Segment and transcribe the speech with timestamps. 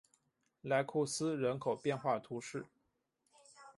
[0.63, 2.65] 莱库斯人口变化图示